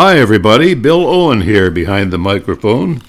Hi, 0.00 0.16
everybody. 0.16 0.74
Bill 0.74 1.04
Owen 1.04 1.40
here 1.40 1.72
behind 1.72 2.12
the 2.12 2.18
microphone. 2.18 3.02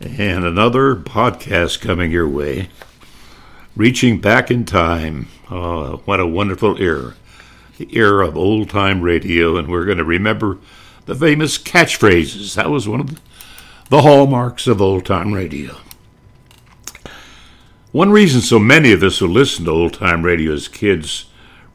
And 0.00 0.44
another 0.44 0.96
podcast 0.96 1.80
coming 1.80 2.10
your 2.10 2.28
way. 2.28 2.70
Reaching 3.76 4.20
back 4.20 4.50
in 4.50 4.64
time. 4.64 5.28
Oh, 5.48 5.98
what 5.98 6.18
a 6.18 6.26
wonderful 6.26 6.82
era. 6.82 7.14
The 7.76 7.96
era 7.96 8.26
of 8.26 8.36
old 8.36 8.70
time 8.70 9.02
radio. 9.02 9.56
And 9.56 9.68
we're 9.68 9.84
going 9.84 9.98
to 9.98 10.04
remember 10.04 10.58
the 11.06 11.14
famous 11.14 11.56
catchphrases. 11.56 12.56
That 12.56 12.70
was 12.70 12.88
one 12.88 12.98
of 12.98 13.20
the 13.88 14.02
hallmarks 14.02 14.66
of 14.66 14.82
old 14.82 15.06
time 15.06 15.32
radio. 15.32 15.76
One 17.92 18.10
reason 18.10 18.40
so 18.40 18.58
many 18.58 18.90
of 18.90 19.04
us 19.04 19.20
who 19.20 19.28
listened 19.28 19.66
to 19.66 19.72
old 19.72 19.94
time 19.94 20.24
radio 20.24 20.54
as 20.54 20.66
kids 20.66 21.26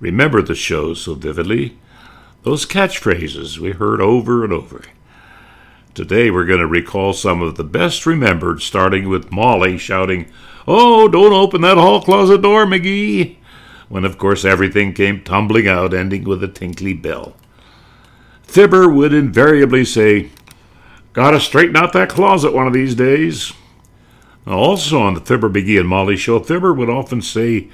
remember 0.01 0.41
the 0.41 0.55
show 0.55 0.93
so 0.93 1.13
vividly 1.13 1.77
those 2.43 2.65
catchphrases 2.65 3.57
we 3.57 3.71
heard 3.71 4.01
over 4.01 4.43
and 4.43 4.53
over. 4.53 4.83
Today 5.93 6.29
we're 6.29 6.45
going 6.45 6.59
to 6.59 6.67
recall 6.67 7.13
some 7.13 7.41
of 7.41 7.55
the 7.55 7.63
best 7.63 8.05
remembered, 8.05 8.61
starting 8.61 9.09
with 9.09 9.31
Molly 9.31 9.77
shouting, 9.77 10.31
Oh, 10.67 11.07
don't 11.07 11.33
open 11.33 11.61
that 11.61 11.77
hall 11.77 12.01
closet 12.01 12.41
door, 12.41 12.65
McGee! 12.65 13.37
When, 13.89 14.05
of 14.05 14.17
course, 14.17 14.45
everything 14.45 14.93
came 14.93 15.23
tumbling 15.23 15.67
out, 15.67 15.93
ending 15.93 16.23
with 16.23 16.43
a 16.43 16.47
tinkly 16.47 16.93
bell. 16.93 17.35
Fibber 18.43 18.89
would 18.89 19.13
invariably 19.13 19.85
say, 19.85 20.29
Gotta 21.13 21.39
straighten 21.39 21.75
out 21.75 21.93
that 21.93 22.09
closet 22.09 22.53
one 22.53 22.67
of 22.67 22.73
these 22.73 22.95
days. 22.95 23.53
Also 24.47 24.99
on 24.99 25.13
the 25.13 25.21
Fibber, 25.21 25.49
McGee, 25.49 25.79
and 25.79 25.87
Molly 25.87 26.17
show, 26.17 26.39
Fibber 26.39 26.73
would 26.73 26.89
often 26.89 27.21
say, 27.21 27.69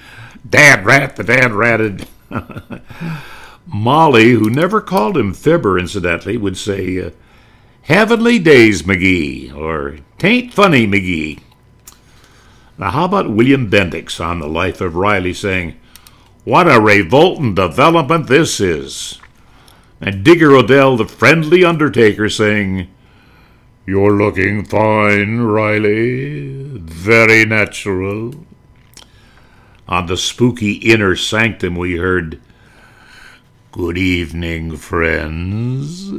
Dad 0.48 0.86
rat, 0.86 1.16
the 1.16 1.24
dad 1.24 1.54
ratted. 1.54 2.08
Molly, 3.72 4.32
who 4.32 4.50
never 4.50 4.82
called 4.82 5.16
him 5.16 5.34
Fibber, 5.34 5.78
incidentally, 5.78 6.38
would 6.38 6.58
say, 6.58 7.00
uh, 7.00 7.12
Heavenly 7.84 8.40
Days, 8.40 8.84
McGee, 8.84 9.56
or 9.56 10.00
Tain't 10.18 10.54
Funny, 10.54 10.88
McGee. 10.88 11.40
Now, 12.78 12.92
how 12.92 13.06
about 13.06 13.30
William 13.30 13.70
Bendix 13.70 14.24
on 14.24 14.40
The 14.40 14.48
Life 14.48 14.82
of 14.82 14.96
Riley 14.96 15.34
saying, 15.34 15.80
What 16.46 16.68
a 16.68 16.80
revolting 16.80 17.54
development 17.54 18.28
this 18.28 18.60
is? 18.60 19.20
And 20.02 20.24
Digger 20.24 20.56
O'Dell, 20.56 20.98
the 20.98 21.06
friendly 21.06 21.64
undertaker, 21.64 22.30
saying, 22.30 22.88
You're 23.86 24.14
looking 24.14 24.66
fine, 24.66 25.42
Riley. 25.42 26.54
Very 26.78 27.46
natural. 27.46 28.34
On 29.88 30.06
the 30.06 30.18
spooky 30.18 30.74
inner 30.74 31.16
sanctum, 31.16 31.76
we 31.76 31.98
heard, 31.98 32.40
Good 33.72 34.00
evening, 34.00 34.78
friends. 34.78 36.12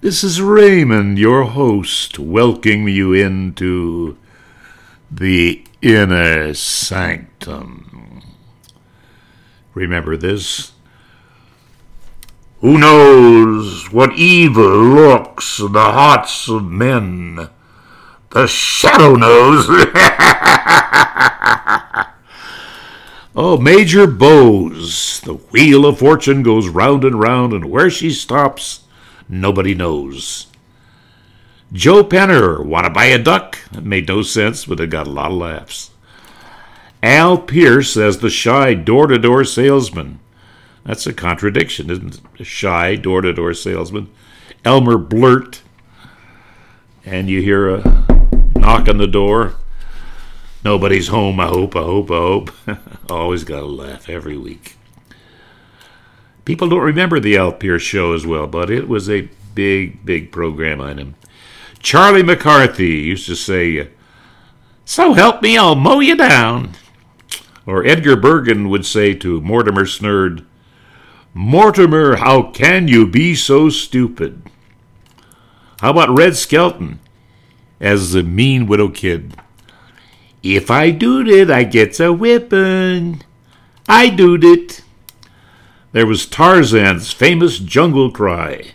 This 0.00 0.22
is 0.22 0.40
Raymond, 0.40 1.18
your 1.18 1.42
host, 1.42 2.16
welcoming 2.16 2.86
you 2.86 3.12
into 3.12 4.16
the 5.10 5.64
inner 5.82 6.54
sanctum. 6.54 8.22
Remember 9.74 10.16
this? 10.16 10.74
Who 12.60 12.78
knows 12.78 13.90
what 13.90 14.12
evil 14.12 14.64
lurks 14.64 15.58
in 15.58 15.72
the 15.72 15.90
hearts 15.90 16.48
of 16.48 16.62
men? 16.62 17.48
The 18.30 18.46
shadow 18.46 19.16
knows. 19.16 19.66
Oh, 23.40 23.56
Major 23.56 24.08
Bowes, 24.08 25.20
the 25.20 25.34
wheel 25.34 25.86
of 25.86 26.00
fortune 26.00 26.42
goes 26.42 26.66
round 26.66 27.04
and 27.04 27.20
round, 27.20 27.52
and 27.52 27.66
where 27.66 27.88
she 27.88 28.10
stops, 28.10 28.80
nobody 29.28 29.76
knows. 29.76 30.48
Joe 31.72 32.02
Penner, 32.02 32.64
wanna 32.64 32.90
buy 32.90 33.04
a 33.04 33.16
duck? 33.16 33.56
That 33.70 33.84
made 33.84 34.08
no 34.08 34.22
sense, 34.22 34.64
but 34.64 34.80
it 34.80 34.90
got 34.90 35.06
a 35.06 35.10
lot 35.10 35.30
of 35.30 35.36
laughs. 35.36 35.92
Al 37.00 37.38
Pearce 37.38 37.96
as 37.96 38.18
the 38.18 38.28
shy 38.28 38.74
door 38.74 39.06
to 39.06 39.20
door 39.20 39.44
salesman. 39.44 40.18
That's 40.84 41.06
a 41.06 41.12
contradiction, 41.12 41.90
isn't 41.90 42.16
it? 42.16 42.40
A 42.40 42.44
shy 42.44 42.96
door 42.96 43.20
to 43.20 43.32
door 43.32 43.54
salesman. 43.54 44.10
Elmer 44.64 44.98
Blurt. 44.98 45.62
And 47.04 47.30
you 47.30 47.40
hear 47.40 47.72
a 47.72 48.04
knock 48.56 48.88
on 48.88 48.98
the 48.98 49.06
door. 49.06 49.54
Nobody's 50.64 51.08
home, 51.08 51.38
I 51.38 51.46
hope, 51.46 51.76
I 51.76 51.82
hope, 51.82 52.10
I 52.10 52.14
hope. 52.14 52.50
Always 53.10 53.44
got 53.44 53.60
to 53.60 53.66
laugh 53.66 54.08
every 54.08 54.36
week. 54.36 54.76
People 56.44 56.68
don't 56.68 56.80
remember 56.80 57.20
the 57.20 57.36
Al 57.36 57.52
Pearce 57.52 57.82
show 57.82 58.12
as 58.12 58.26
well, 58.26 58.46
but 58.46 58.70
it 58.70 58.88
was 58.88 59.08
a 59.08 59.28
big, 59.54 60.04
big 60.04 60.32
program 60.32 60.80
on 60.80 60.98
him. 60.98 61.14
Charlie 61.80 62.22
McCarthy 62.22 62.86
used 62.86 63.26
to 63.26 63.36
say, 63.36 63.90
So 64.84 65.12
help 65.12 65.42
me, 65.42 65.56
I'll 65.56 65.74
mow 65.74 66.00
you 66.00 66.16
down. 66.16 66.72
Or 67.66 67.86
Edgar 67.86 68.16
Bergen 68.16 68.68
would 68.68 68.86
say 68.86 69.14
to 69.14 69.40
Mortimer 69.42 69.84
Snerd, 69.84 70.44
Mortimer, 71.34 72.16
how 72.16 72.50
can 72.50 72.88
you 72.88 73.06
be 73.06 73.34
so 73.34 73.68
stupid? 73.68 74.42
How 75.80 75.90
about 75.90 76.16
Red 76.16 76.34
Skelton 76.34 76.98
as 77.78 78.12
the 78.12 78.22
mean 78.24 78.66
widdle 78.66 78.90
kid? 78.90 79.36
If 80.42 80.70
I 80.70 80.90
doed 80.90 81.28
it, 81.28 81.50
I 81.50 81.64
gets 81.64 81.98
a 82.00 82.12
whippin'. 82.12 83.22
I 83.88 84.08
doed 84.08 84.44
it. 84.44 84.82
There 85.92 86.06
was 86.06 86.26
Tarzan's 86.26 87.12
famous 87.12 87.58
jungle 87.58 88.10
cry. 88.10 88.72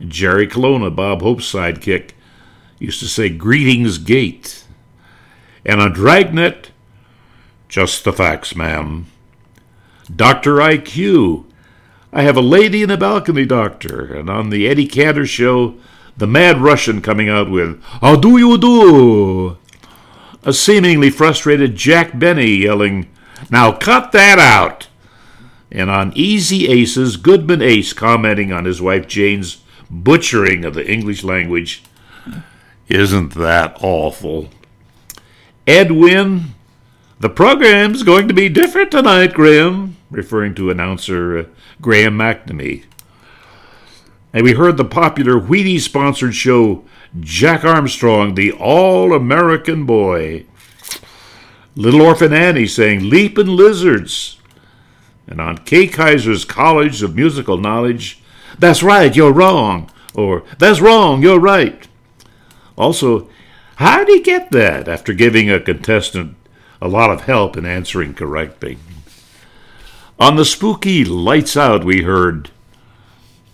Jerry 0.00 0.46
Colonna, 0.46 0.90
Bob 0.90 1.22
Hope's 1.22 1.50
sidekick, 1.50 2.10
used 2.78 3.00
to 3.00 3.08
say, 3.08 3.30
Greetings, 3.30 3.98
gate. 3.98 4.64
And 5.64 5.80
on 5.80 5.92
Dragnet, 5.92 6.70
just 7.68 8.04
the 8.04 8.12
facts, 8.12 8.54
ma'am. 8.54 9.06
Dr. 10.14 10.56
IQ, 10.56 11.44
I 12.12 12.22
have 12.22 12.36
a 12.36 12.42
lady 12.42 12.82
in 12.82 12.88
the 12.88 12.96
balcony, 12.96 13.44
doctor. 13.44 14.14
And 14.14 14.30
on 14.30 14.50
the 14.50 14.68
Eddie 14.68 14.86
Cantor 14.86 15.26
show, 15.26 15.74
the 16.16 16.26
mad 16.26 16.60
Russian 16.60 17.02
coming 17.02 17.28
out 17.28 17.50
with, 17.50 17.82
How 18.00 18.16
do 18.16 18.38
you 18.38 18.56
do? 18.58 19.58
A 20.46 20.52
seemingly 20.52 21.10
frustrated 21.10 21.74
Jack 21.74 22.16
Benny 22.16 22.58
yelling, 22.58 23.08
Now 23.50 23.72
cut 23.72 24.12
that 24.12 24.38
out! 24.38 24.86
And 25.72 25.90
on 25.90 26.12
Easy 26.14 26.68
Aces, 26.68 27.16
Goodman 27.16 27.60
Ace 27.60 27.92
commenting 27.92 28.52
on 28.52 28.64
his 28.64 28.80
wife 28.80 29.08
Jane's 29.08 29.64
butchering 29.90 30.64
of 30.64 30.74
the 30.74 30.88
English 30.88 31.24
language. 31.24 31.82
Isn't 32.86 33.34
that 33.34 33.76
awful? 33.82 34.50
Ed 35.66 35.90
Wynn, 35.90 36.54
the 37.18 37.28
program's 37.28 38.04
going 38.04 38.28
to 38.28 38.34
be 38.34 38.48
different 38.48 38.92
tonight, 38.92 39.34
Graham, 39.34 39.96
referring 40.12 40.54
to 40.54 40.70
announcer 40.70 41.38
uh, 41.38 41.44
Graham 41.80 42.16
McNamee. 42.16 42.84
And 44.32 44.44
we 44.44 44.52
heard 44.52 44.76
the 44.76 44.84
popular 44.84 45.40
Wheaties 45.40 45.80
sponsored 45.80 46.36
show 46.36 46.84
Jack 47.20 47.64
Armstrong, 47.64 48.34
the 48.34 48.52
All 48.52 49.14
American 49.14 49.86
Boy. 49.86 50.46
Little 51.74 52.02
Orphan 52.02 52.32
Annie 52.32 52.66
saying 52.66 53.08
Leapin' 53.08 53.54
Lizards. 53.54 54.38
And 55.26 55.40
on 55.40 55.58
Kay 55.58 55.88
Kyser's 55.88 56.44
College 56.44 57.02
of 57.02 57.14
Musical 57.14 57.58
Knowledge, 57.58 58.22
That's 58.58 58.82
right, 58.82 59.14
you're 59.14 59.32
wrong. 59.32 59.90
Or 60.14 60.44
That's 60.58 60.80
wrong, 60.80 61.22
you're 61.22 61.40
right. 61.40 61.86
Also, 62.76 63.28
how'd 63.76 64.08
he 64.08 64.20
get 64.20 64.50
that 64.50 64.88
after 64.88 65.12
giving 65.12 65.50
a 65.50 65.60
contestant 65.60 66.36
a 66.80 66.88
lot 66.88 67.10
of 67.10 67.22
help 67.22 67.56
in 67.56 67.66
answering 67.66 68.14
correctly? 68.14 68.78
On 70.18 70.36
the 70.36 70.44
spooky 70.44 71.04
Lights 71.04 71.56
Out, 71.56 71.84
we 71.84 72.02
heard 72.02 72.50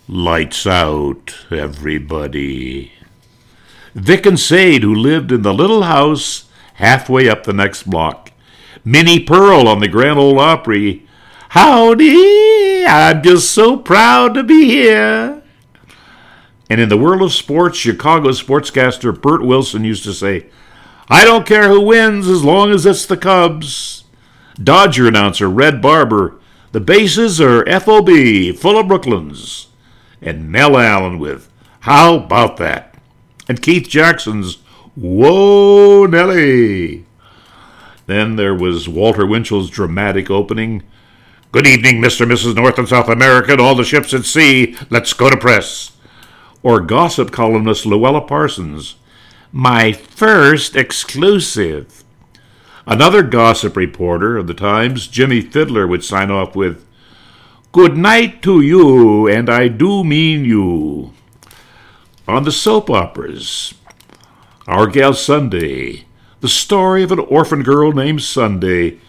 Lights 0.07 0.65
Out, 0.65 1.35
everybody. 1.51 2.93
Vic 3.95 4.25
and 4.25 4.39
Sade, 4.39 4.83
who 4.83 4.93
lived 4.93 5.31
in 5.31 5.43
the 5.43 5.53
little 5.53 5.83
house 5.83 6.45
halfway 6.75 7.29
up 7.29 7.43
the 7.43 7.53
next 7.53 7.83
block. 7.83 8.31
Minnie 8.83 9.19
Pearl 9.19 9.67
on 9.67 9.79
the 9.79 9.87
Grand 9.87 10.19
Ole 10.19 10.39
Opry. 10.39 11.07
Howdy! 11.49 12.85
I'm 12.85 13.21
just 13.21 13.51
so 13.51 13.77
proud 13.77 14.33
to 14.33 14.43
be 14.43 14.65
here. 14.65 15.41
And 16.69 16.81
in 16.81 16.89
the 16.89 16.97
world 16.97 17.21
of 17.21 17.31
sports, 17.31 17.77
Chicago 17.77 18.29
sportscaster 18.29 19.19
Bert 19.19 19.43
Wilson 19.43 19.83
used 19.83 20.03
to 20.05 20.13
say, 20.13 20.47
I 21.07 21.23
don't 21.23 21.45
care 21.45 21.69
who 21.69 21.81
wins 21.81 22.27
as 22.27 22.43
long 22.43 22.71
as 22.71 22.85
it's 22.85 23.05
the 23.05 23.17
Cubs. 23.17 24.05
Dodger 24.61 25.07
announcer 25.07 25.47
Red 25.49 25.81
Barber, 25.81 26.39
the 26.71 26.79
bases 26.79 27.39
are 27.39 27.65
FOB, 27.65 28.55
full 28.55 28.79
of 28.79 28.87
Brooklyns. 28.87 29.67
And 30.21 30.51
Mel 30.51 30.77
Allen 30.77 31.19
with, 31.19 31.51
How 31.81 32.15
about 32.15 32.57
that? 32.57 32.92
And 33.47 33.61
Keith 33.61 33.87
Jackson's 33.87 34.55
Whoa, 34.95 36.05
Nelly. 36.05 37.05
Then 38.05 38.35
there 38.35 38.55
was 38.55 38.87
Walter 38.87 39.25
Winchell's 39.25 39.69
dramatic 39.69 40.29
opening 40.29 40.83
Good 41.53 41.67
evening, 41.67 42.01
Mr. 42.01 42.21
and 42.21 42.31
Mrs. 42.31 42.55
North 42.55 42.79
and 42.79 42.89
South 42.89 43.07
America 43.07 43.51
and 43.51 43.61
all 43.61 43.75
the 43.75 43.83
ships 43.83 44.11
at 44.11 44.25
sea. 44.25 44.75
Let's 44.89 45.13
go 45.13 45.29
to 45.29 45.37
press. 45.37 45.91
Or 46.63 46.79
gossip 46.79 47.31
columnist 47.31 47.85
Louella 47.85 48.27
Parsons. 48.27 48.95
My 49.51 49.91
first 49.91 50.75
exclusive. 50.75 52.03
Another 52.87 53.21
gossip 53.21 53.77
reporter 53.77 54.35
of 54.35 54.47
the 54.47 54.55
Times, 54.55 55.05
Jimmy 55.05 55.43
Fidler, 55.43 55.87
would 55.87 56.03
sign 56.03 56.31
off 56.31 56.55
with, 56.55 56.87
Good 57.71 57.97
night 57.97 58.41
to 58.41 58.59
you, 58.59 59.27
and 59.27 59.47
I 59.47 59.67
do 59.67 60.03
mean 60.03 60.45
you. 60.45 61.12
On 62.25 62.43
the 62.43 62.53
soap 62.53 62.89
operas, 62.89 63.73
Our 64.65 64.87
Gal 64.87 65.13
Sunday, 65.13 66.05
the 66.39 66.47
story 66.47 67.03
of 67.03 67.11
an 67.11 67.19
orphan 67.19 67.63
girl 67.63 67.91
named 67.91 68.23
Sunday 68.23 68.99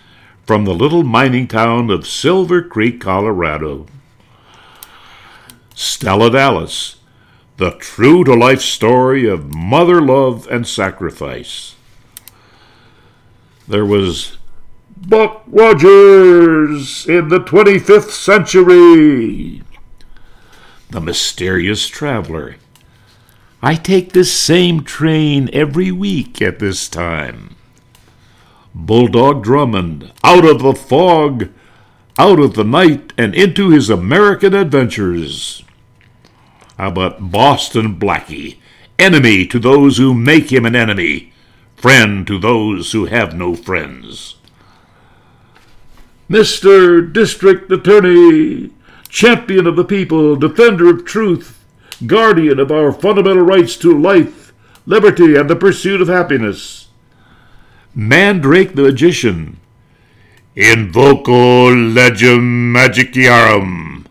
from 0.44 0.64
the 0.64 0.74
little 0.74 1.04
mining 1.04 1.46
town 1.46 1.90
of 1.90 2.08
Silver 2.08 2.60
Creek, 2.60 3.00
Colorado. 3.00 3.86
Stella 5.76 6.28
Dallas, 6.28 6.96
the 7.56 7.70
true 7.72 8.24
to 8.24 8.34
life 8.34 8.60
story 8.60 9.28
of 9.28 9.54
mother 9.54 10.02
love 10.02 10.48
and 10.50 10.66
sacrifice. 10.66 11.76
There 13.68 13.86
was 13.86 14.38
Buck 14.96 15.44
Rogers 15.46 17.06
in 17.06 17.28
the 17.28 17.38
25th 17.38 18.10
century. 18.10 19.62
The 20.90 21.00
mysterious 21.00 21.86
traveler. 21.86 22.56
I 23.64 23.76
take 23.76 24.12
this 24.12 24.30
same 24.30 24.84
train 24.84 25.48
every 25.54 25.90
week 25.90 26.42
at 26.42 26.58
this 26.58 26.86
time. 26.86 27.56
Bulldog 28.74 29.42
Drummond, 29.42 30.12
out 30.22 30.44
of 30.44 30.60
the 30.60 30.74
fog, 30.74 31.48
out 32.18 32.38
of 32.38 32.52
the 32.52 32.64
night, 32.64 33.14
and 33.16 33.34
into 33.34 33.70
his 33.70 33.88
American 33.88 34.52
adventures. 34.52 35.64
How 36.76 36.88
about 36.88 37.30
Boston 37.30 37.98
Blackie, 37.98 38.58
enemy 38.98 39.46
to 39.46 39.58
those 39.58 39.96
who 39.96 40.12
make 40.12 40.52
him 40.52 40.66
an 40.66 40.76
enemy, 40.76 41.32
friend 41.74 42.26
to 42.26 42.38
those 42.38 42.92
who 42.92 43.06
have 43.06 43.34
no 43.34 43.54
friends? 43.54 44.36
Mr. 46.28 47.10
District 47.10 47.72
Attorney, 47.72 48.72
champion 49.08 49.66
of 49.66 49.76
the 49.76 49.84
people, 49.84 50.36
defender 50.36 50.90
of 50.90 51.06
truth, 51.06 51.63
guardian 52.06 52.58
of 52.58 52.70
our 52.70 52.92
fundamental 52.92 53.42
rights 53.42 53.76
to 53.78 53.98
life, 53.98 54.52
liberty, 54.86 55.36
and 55.36 55.48
the 55.48 55.56
pursuit 55.56 56.00
of 56.00 56.08
happiness. 56.08 56.88
Mandrake 57.94 58.74
the 58.74 58.82
Magician. 58.82 59.58
Invoco 60.56 61.70
legem 61.94 62.72
magicarum, 62.72 64.06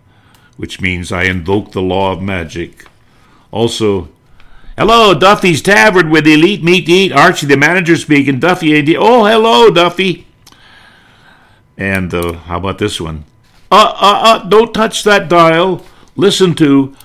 which 0.57 0.81
means 0.81 1.11
I 1.11 1.23
invoke 1.23 1.71
the 1.71 1.81
law 1.81 2.11
of 2.11 2.21
magic. 2.21 2.85
Also, 3.51 4.09
Hello, 4.75 5.13
Duffy's 5.13 5.61
Tavern 5.61 6.09
with 6.09 6.25
elite 6.25 6.63
meet 6.63 6.87
to 6.87 6.91
eat. 6.91 7.11
Archie, 7.11 7.45
the 7.45 7.55
manager, 7.55 7.95
speaking. 7.95 8.39
Duffy, 8.39 8.75
AD. 8.75 8.95
Oh, 8.97 9.23
hello, 9.23 9.69
Duffy. 9.69 10.25
And 11.77 12.11
uh, 12.11 12.33
how 12.33 12.57
about 12.57 12.79
this 12.79 12.99
one? 12.99 13.25
Uh, 13.71 13.93
uh, 13.95 14.19
uh, 14.23 14.49
don't 14.49 14.73
touch 14.73 15.03
that 15.03 15.29
dial. 15.29 15.85
Listen 16.15 16.55
to 16.55 16.95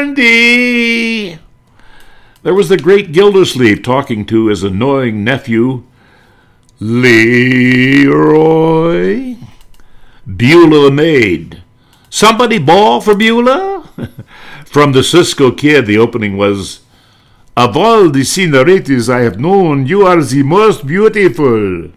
Blondie. 0.00 1.38
There 2.42 2.54
was 2.54 2.68
the 2.68 2.76
great 2.76 3.12
Gildersleeve 3.12 3.82
talking 3.82 4.26
to 4.26 4.48
his 4.48 4.62
annoying 4.62 5.24
nephew, 5.24 5.84
Leroy. 6.78 8.10
Beulah 10.26 10.84
the 10.84 10.90
maid. 10.90 11.62
Somebody 12.10 12.58
bawl 12.58 13.00
for 13.00 13.14
Beulah? 13.14 13.88
From 14.66 14.92
the 14.92 15.02
Cisco 15.02 15.50
Kid, 15.50 15.86
the 15.86 15.96
opening 15.98 16.36
was, 16.36 16.80
Of 17.56 17.76
all 17.76 18.10
the 18.10 18.24
senoritas 18.24 19.08
I 19.08 19.20
have 19.20 19.40
known, 19.40 19.86
you 19.86 20.06
are 20.06 20.22
the 20.22 20.42
most 20.42 20.86
beautiful. 20.86 21.90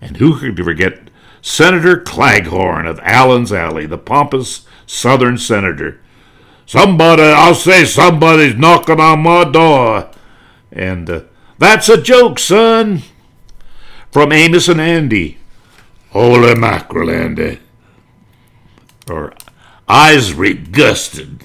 And 0.00 0.16
who 0.16 0.38
could 0.38 0.56
forget 0.64 1.07
Senator 1.40 1.96
Claghorn 2.00 2.86
of 2.86 3.00
Allen's 3.02 3.52
Alley, 3.52 3.86
the 3.86 3.98
pompous 3.98 4.66
Southern 4.86 5.38
senator? 5.38 6.00
Somebody, 6.66 7.22
I'll 7.22 7.54
say 7.54 7.84
somebody's 7.84 8.54
knocking 8.54 9.00
on 9.00 9.22
my 9.22 9.44
door. 9.44 10.10
And 10.70 11.08
uh, 11.08 11.22
that's 11.58 11.88
a 11.88 12.00
joke, 12.00 12.38
son. 12.38 13.02
From 14.10 14.32
Amos 14.32 14.68
and 14.68 14.80
Andy. 14.80 15.38
Holy 16.10 16.54
mackerel, 16.54 17.10
Andy. 17.10 17.60
Or 19.08 19.32
I's 19.88 20.32
regusted. 20.32 21.42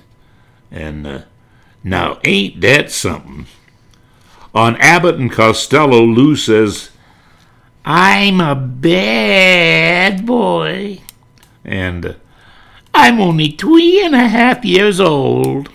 And 0.71 1.07
uh, 1.07 1.21
now 1.83 2.19
ain't 2.23 2.59
that 2.61 2.91
something? 2.91 3.45
On 4.53 4.75
Abbott 4.77 5.15
and 5.15 5.31
Costello, 5.31 6.01
Lou 6.03 6.35
says, 6.35 6.89
I'm 7.85 8.39
a 8.39 8.55
bad 8.55 10.25
boy. 10.25 11.01
And 11.65 12.15
I'm 12.93 13.19
only 13.19 13.51
three 13.51 14.03
and 14.03 14.15
a 14.15 14.27
half 14.27 14.63
years 14.63 15.01
old. 15.01 15.69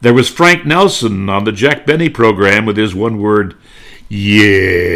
There 0.00 0.14
was 0.14 0.28
Frank 0.30 0.64
Nelson 0.64 1.28
on 1.28 1.44
the 1.44 1.52
Jack 1.52 1.84
Benny 1.86 2.08
program 2.08 2.64
with 2.66 2.76
his 2.76 2.94
one 2.94 3.18
word, 3.18 3.54
yes, 4.08 4.86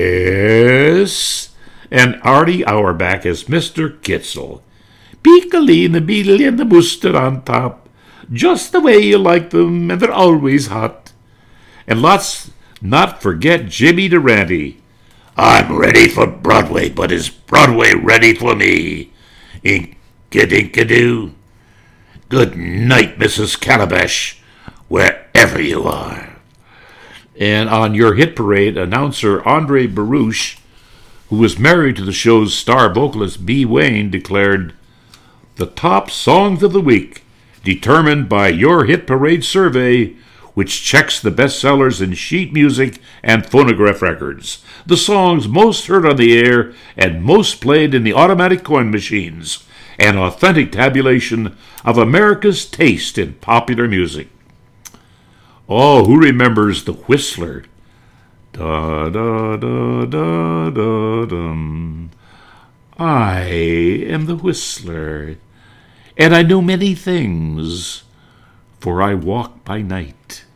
and 1.91 2.21
Artie 2.23 2.65
Auerbach 2.65 3.27
as 3.27 3.45
Mr. 3.45 3.99
Kitzel. 4.01 4.63
Piccoli 5.23 5.87
and 5.87 5.95
the 5.95 6.01
beetle 6.01 6.41
and 6.41 6.59
the 6.59 6.65
mustard 6.65 7.15
on 7.15 7.43
top, 7.43 7.89
just 8.33 8.73
the 8.73 8.81
way 8.81 8.99
you 8.99 9.19
like 9.19 9.51
them, 9.51 9.91
and 9.91 10.01
they're 10.01 10.13
always 10.13 10.69
hot. 10.69 11.13
And 11.87 12.01
let's 12.01 12.51
not 12.81 13.21
forget 13.23 13.67
Jimmy 13.67 14.09
Durante. 14.09 14.81
I'm 15.41 15.79
ready 15.79 16.09
for 16.09 16.27
Broadway, 16.27 16.89
but 16.89 17.13
is 17.13 17.31
Broadway 17.31 17.95
ready 17.95 18.35
for 18.35 18.57
me? 18.57 19.13
Ink 19.63 19.97
Gadinkadoo. 20.33 21.33
Good 22.29 22.57
night, 22.57 23.21
Mrs. 23.21 23.59
Calabash, 23.61 24.43
wherever 24.89 25.63
you 25.63 25.85
are. 25.85 26.39
And 27.39 27.69
on 27.69 27.95
your 27.95 28.15
hit 28.15 28.35
parade, 28.35 28.77
announcer 28.77 29.41
Andre 29.47 29.87
Baruch, 29.87 30.57
who 31.29 31.37
was 31.37 31.57
married 31.57 31.95
to 31.97 32.05
the 32.05 32.13
show's 32.13 32.53
star 32.53 32.93
vocalist 32.93 33.47
Bea 33.47 33.65
Wain, 33.65 34.11
declared, 34.11 34.75
The 35.55 35.67
top 35.67 36.11
songs 36.11 36.65
of 36.65 36.73
the 36.73 36.81
week, 36.81 37.23
determined 37.63 38.29
by 38.29 38.49
your 38.49 38.87
hit 38.87 39.07
parade 39.07 39.45
survey, 39.45 40.17
which 40.59 40.83
checks 40.83 41.21
the 41.21 41.31
bestsellers 41.31 42.03
in 42.03 42.13
sheet 42.13 42.53
music 42.53 42.99
and 43.23 43.47
phonograph 43.47 44.03
records, 44.03 44.61
the 44.85 44.97
songs 44.97 45.47
most 45.47 45.87
heard 45.87 46.05
on 46.05 46.17
the 46.17 46.37
air 46.37 46.73
and 46.97 47.23
most 47.23 47.61
played 47.61 47.95
in 47.95 48.03
the 48.03 48.13
automatic 48.13 48.65
coin 48.65 48.91
machines 48.91 49.65
an 50.01 50.19
authentic 50.19 50.73
tabulation 50.73 51.57
of 51.85 51.97
America's 51.97 52.67
taste 52.67 53.19
in 53.19 53.35
popular 53.35 53.87
music. 53.87 54.27
Oh, 55.69 56.05
who 56.05 56.19
remembers 56.19 56.83
The 56.83 56.93
Whistler? 56.93 57.63
Da 58.53 59.09
da 59.11 59.57
da 59.57 60.07
da 60.07 60.71
da 60.71 61.25
dum. 61.25 62.11
I 62.99 63.43
am 63.45 64.27
the 64.27 64.35
Whistler, 64.35 65.37
and 66.17 66.35
I 66.35 66.43
know 66.43 66.61
many 66.61 66.97
things, 66.97 68.03
for 68.81 69.01
I 69.01 69.15
walk 69.15 69.65
by 69.65 69.83
night. 69.83 70.47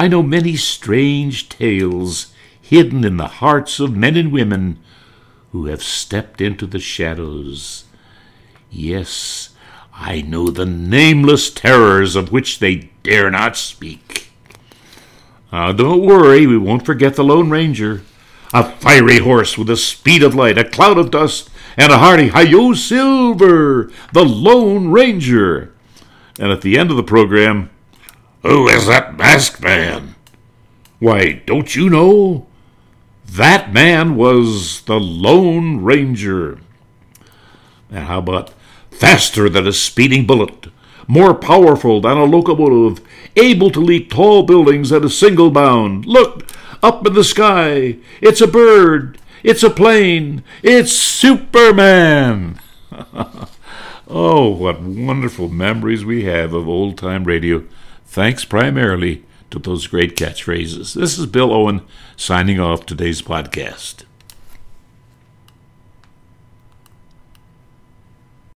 I 0.00 0.08
know 0.08 0.22
many 0.22 0.56
strange 0.56 1.50
tales 1.50 2.32
hidden 2.58 3.04
in 3.04 3.18
the 3.18 3.26
hearts 3.26 3.78
of 3.78 3.94
men 3.94 4.16
and 4.16 4.32
women 4.32 4.78
who 5.52 5.66
have 5.66 5.82
stepped 5.82 6.40
into 6.40 6.66
the 6.66 6.80
shadows 6.80 7.84
Yes, 8.70 9.50
I 9.92 10.22
know 10.22 10.48
the 10.48 10.64
nameless 10.64 11.50
terrors 11.50 12.16
of 12.16 12.32
which 12.32 12.60
they 12.60 12.88
dare 13.02 13.30
not 13.30 13.58
speak. 13.58 14.30
Ah, 15.52 15.72
don't 15.72 16.00
worry, 16.00 16.46
we 16.46 16.56
won't 16.56 16.86
forget 16.86 17.14
the 17.14 17.22
Lone 17.22 17.50
Ranger. 17.50 18.00
A 18.54 18.64
fiery 18.64 19.18
horse 19.18 19.58
with 19.58 19.66
the 19.66 19.76
speed 19.76 20.22
of 20.22 20.34
light, 20.34 20.56
a 20.56 20.64
cloud 20.64 20.96
of 20.96 21.10
dust, 21.10 21.50
and 21.76 21.92
a 21.92 21.98
hearty 21.98 22.28
Hi-Yo 22.28 22.72
Silver, 22.72 23.92
the 24.14 24.24
Lone 24.24 24.90
Ranger. 24.90 25.74
And 26.38 26.50
at 26.50 26.62
the 26.62 26.78
end 26.78 26.90
of 26.90 26.96
the 26.96 27.02
program, 27.02 27.68
Who 28.42 28.68
is 28.68 28.86
that 28.86 29.16
masked 29.16 29.62
man? 29.62 30.14
Why, 30.98 31.42
don't 31.46 31.74
you 31.74 31.90
know? 31.90 32.46
That 33.26 33.72
man 33.72 34.16
was 34.16 34.82
the 34.82 34.98
Lone 34.98 35.82
Ranger. 35.82 36.58
And 37.90 38.04
how 38.06 38.18
about 38.18 38.52
faster 38.90 39.48
than 39.48 39.66
a 39.66 39.72
speeding 39.72 40.26
bullet, 40.26 40.66
more 41.06 41.34
powerful 41.34 42.00
than 42.00 42.16
a 42.16 42.24
locomotive, 42.24 43.00
able 43.36 43.70
to 43.70 43.80
leap 43.80 44.10
tall 44.10 44.42
buildings 44.42 44.92
at 44.92 45.04
a 45.04 45.10
single 45.10 45.50
bound. 45.50 46.06
Look, 46.06 46.46
up 46.82 47.06
in 47.06 47.14
the 47.14 47.24
sky, 47.24 47.96
it's 48.20 48.40
a 48.40 48.46
bird. 48.46 49.18
It's 49.42 49.62
a 49.62 49.70
plane! 49.70 50.44
It's 50.62 50.92
Superman! 50.92 52.60
oh, 54.08 54.48
what 54.50 54.82
wonderful 54.82 55.48
memories 55.48 56.04
we 56.04 56.24
have 56.24 56.52
of 56.52 56.68
old 56.68 56.98
time 56.98 57.24
radio, 57.24 57.64
thanks 58.10 58.44
primarily 58.44 59.24
to 59.50 59.58
those 59.60 59.86
great 59.86 60.16
catchphrases. 60.16 60.94
This 60.94 61.16
is 61.16 61.26
Bill 61.26 61.52
Owen 61.52 61.82
signing 62.16 62.58
off 62.58 62.84
today's 62.84 63.22
podcast. 63.22 64.02